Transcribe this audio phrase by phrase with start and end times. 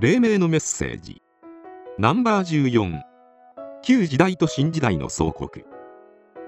[0.00, 1.20] 黎明のメッセージ。
[1.98, 3.00] ナンバー14
[3.82, 5.64] 旧時代と新時代の総国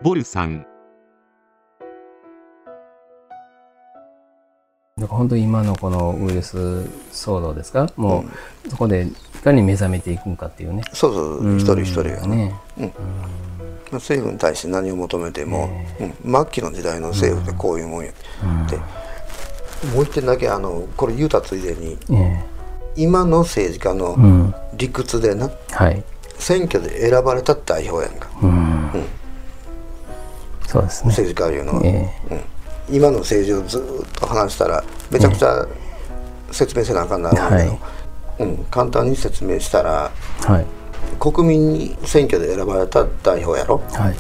[0.03, 0.65] ボルさん。
[4.97, 6.59] なんか本当に今のこのウイルス
[7.10, 7.92] 騒動ですか？
[7.97, 8.24] も
[8.65, 10.85] うそこでいかに目覚めていくんかっていうね。
[10.92, 12.55] そうそう一人一人がね。
[12.77, 12.95] ね。
[12.96, 13.17] ま
[13.91, 16.32] あ政府に対して何を求めても、うん。
[16.32, 18.12] 末期の時代の政府ってこういうもんや、
[18.70, 18.77] で
[19.92, 22.45] もう一点だけあのこれ言うたついでにえ
[22.96, 25.50] 今の政治家の理屈でな。
[25.70, 26.02] はい。
[26.38, 28.28] 選挙で選ばれた代表やんか。
[28.42, 28.90] うん。
[30.66, 31.08] そうですね。
[31.10, 35.66] 政治家いうのは、えうん、今の政治をずーっと話したらめちゃくちゃ
[36.52, 37.78] 説明せなあかんなるけど、はい。
[38.40, 40.10] うん、簡単に説明したら
[40.48, 40.66] えはい。
[41.18, 44.16] 国民に選挙で選ばれた代表やろ、はい。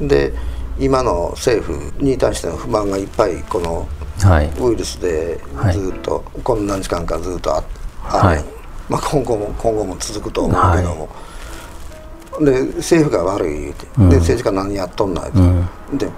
[0.00, 0.32] うん、で
[0.78, 3.86] 今の政府に対しての不満がいっぱいこの
[4.20, 4.50] はい。
[4.60, 5.74] ウイルスではい。
[5.74, 8.44] ずっと、こんな時間かずっとああるやんはい。
[8.88, 11.08] まあ、今後も今後も続くと思うけども、
[12.40, 15.38] で政府が悪い言うて、で政治家何やっとんないと、
[15.96, 16.10] で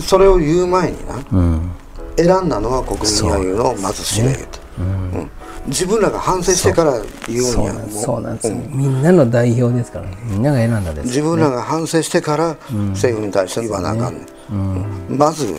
[0.00, 1.70] それを言う前になうん。
[2.16, 5.30] 選んだのは国民やいうのをまず知れ言うて、うん。
[5.66, 6.92] 自分らが反省してから
[7.28, 7.50] 言うんや。
[7.50, 8.02] そうなんです。
[8.02, 8.38] そうなん
[8.76, 10.16] みんなの代表ですからね。
[10.24, 11.06] みんなが選んだです。
[11.08, 12.56] 自分らが反省してから
[12.90, 15.18] 政府に対して言わなあかんねん、うん。
[15.18, 15.54] まず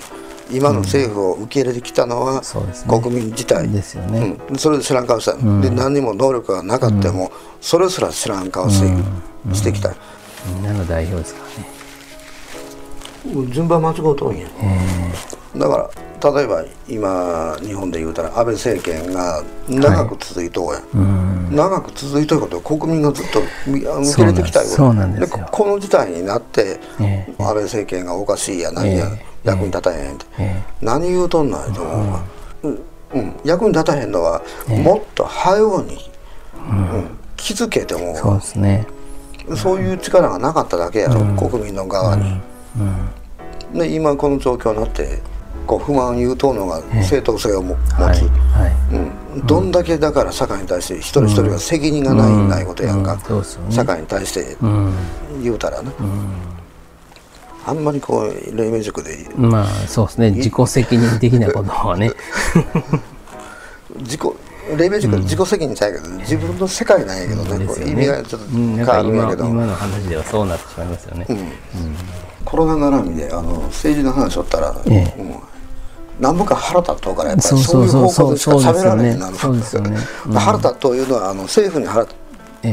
[0.52, 2.42] 今の政府を受け入れてきたのは
[2.88, 7.32] 国民自体、ですよね、うん、それで知らん顔した、で何にも能力がなかったも、
[7.62, 8.52] それすら知らん。
[8.52, 9.94] 顔して,、してきた。
[10.54, 11.42] みんなの代表ですか
[13.26, 13.48] らね。
[13.52, 14.48] 順番間違うとんや、
[15.58, 15.90] だから
[16.24, 20.82] 例えば今日本で言うたら安倍政権が長く続いとうや、
[21.52, 27.36] 長く続いとることを国民がずっとみあ受け入れてきたよそうなんですここの事態になって、ええ。
[27.38, 29.50] 安倍政権がおかしいや何や、ええ。
[29.50, 32.24] 役に立たへんって、え何言うとんないと思うわ、
[32.64, 32.80] うん。
[33.14, 35.98] うん役に立たへんのは、もっと早うに、
[36.56, 37.10] うん。
[37.36, 38.88] 気づけてもそうですね。
[39.56, 42.42] そういう力がなかっただけやろ、国民の側に。
[43.74, 45.22] で今この状況になって
[45.68, 48.68] こう不満言うとうのが正当性をも持つ、はいは
[49.36, 53.46] うん、どんだけだから社会に対して一人一人が責任がない,、ないことやんか、うんね。
[53.70, 54.94] 社会に対していうん。
[55.44, 55.92] 言うたらな、
[57.66, 60.32] あんまりこう黎明塾でまあそうですね。
[60.32, 62.12] 自己責任的なことはね。
[64.00, 64.22] 自己
[64.76, 71.28] 黎明塾は自己責任ちゃうけど、自分の世界なんやけどね,、これ意味がちょっとうん変わるんやけど、今の話ではそうなってしまいますよね、
[72.44, 75.22] コロナ絡みであの政治の話をったら、ええ。
[75.22, 75.57] うん
[76.20, 79.98] 何ぼか腹立っとうからやっぱそうりそういう方向でしか喋られへんようになるそうですよね。
[80.26, 80.34] うん。
[80.34, 82.16] 腹立っとういうのはあの政府に腹立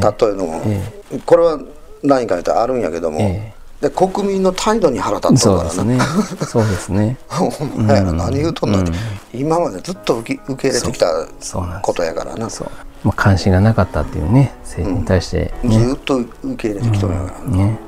[0.09, 0.93] っとういうのも、え
[1.27, 1.61] これは
[2.03, 6.47] 何か言ったらあるんやけども、えで国民の態度に腹立っとそううからな、ですね。
[6.47, 7.19] そうですね。
[7.29, 8.93] ほんまやな何言うとんのって、
[9.35, 11.07] 今までずっと受け受け入れてきた
[11.83, 12.69] ことやからな、そう、
[13.03, 17.79] まあ、関心がなかったっていうね政治に対してね,、ずっと受け入れてきとるんやからな、ね。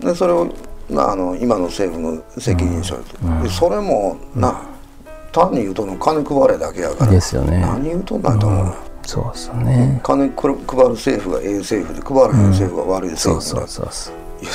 [0.00, 0.46] でそれを
[0.90, 3.02] なあの今の政府の責任者と、
[3.42, 4.60] でそれもな
[5.34, 7.10] 単に言うとんの金配れだけやから。
[7.10, 7.60] ですよね。
[7.60, 8.64] 何言うとんないと思う。
[8.64, 8.74] な、
[9.04, 10.56] そうですよね、金配る
[10.90, 14.52] 政府がええ政府で配らへん政府が悪い政府だ、そうそうそういや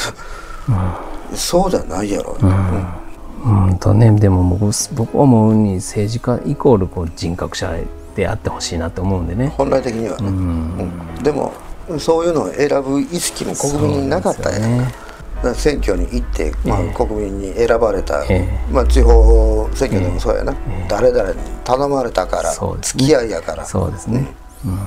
[1.35, 3.77] そうじゃないやろ、うん。
[3.77, 7.75] とねでも僕僕思うに政治家イコールこう人格者
[8.15, 9.53] であってほしいなと思うんでね。
[9.55, 11.23] 本来的にはね、うん。
[11.23, 11.53] でも
[11.99, 14.91] そういうのを選ぶ意識も国民になかったんやんか
[15.55, 16.93] 選挙に行って、まあええ。
[16.93, 20.55] 国民に選ばれた、えまあ、地方選挙でもそうやな、
[20.87, 22.51] 誰々に頼まれたから、
[22.81, 23.65] 付き合いやから。
[23.65, 24.27] そうですね、
[24.65, 24.79] うん。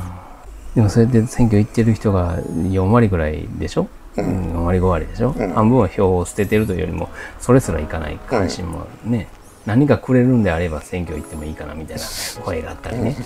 [0.75, 7.09] でもそれで選挙行ってる人が4割ぐらいでしょ、うん、4割5割でしょ、半分は票を捨ててるというよりも
[7.41, 9.29] それすらいかない関心もね、
[9.67, 12.03] 何かくれるんであれば選挙行ってもいいかなみたいな
[12.43, 13.17] 声があったりね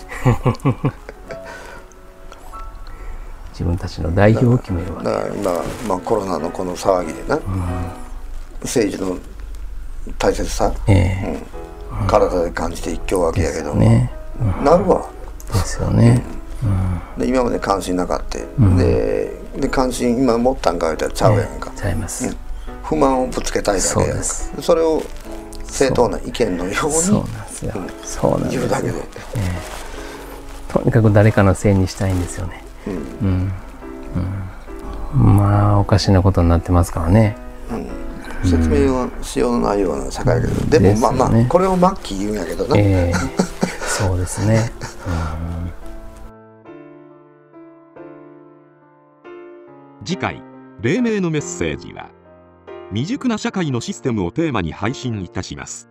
[3.57, 5.05] 自分たちの代表を決めるわけ。
[5.05, 5.51] だから今、
[5.87, 7.39] まあ、コロナのこの騒ぎでな、
[8.61, 9.17] 政治の
[10.19, 11.43] 大切さ、ええ。
[12.07, 14.11] 体で感じて一挙わけやけど、ね。
[14.63, 15.09] なるわ。
[15.47, 16.21] ですよね、
[17.17, 18.37] で今まで関心なかった、
[18.77, 22.35] でで関心今持ったんか言ったらちゃうやんか、ちゃいます、
[22.83, 24.11] 不満をぶつけたいだけやんか。
[24.11, 24.51] そうです。
[24.61, 25.01] それを
[25.63, 27.23] 正当な意見のようそう。
[27.23, 28.59] になんですよ、そうなんですよ。
[28.59, 28.93] 言うだけで、
[30.67, 32.61] とにかく誰かのせいにしたいんですよね
[33.21, 33.51] うん、
[35.15, 35.37] うん。
[35.37, 37.35] まあおかしなことになってますからね。
[38.43, 43.13] 説明はしようのないような社会やけど、でもまあまあ、ねこれを末期言うんやけどな、ええ。
[43.87, 44.71] そうですね、
[50.05, 50.43] 次回
[50.81, 52.11] 黎明のメッセージは
[52.91, 55.89] 未熟な社会のシステムをテーマに配信いたします